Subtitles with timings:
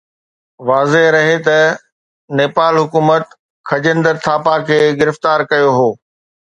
[0.69, 1.57] واضح رهي ته
[2.39, 3.25] نيپال حڪومت
[3.69, 5.89] خجندر ٿاپا کي گرفتار ڪيو هو